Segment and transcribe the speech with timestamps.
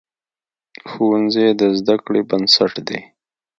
[0.89, 2.99] ښوونځی د زده کړې بنسټ دی.